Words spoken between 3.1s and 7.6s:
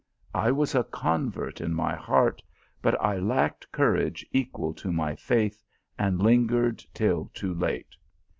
lacked courage equal to my faith, and lingered till too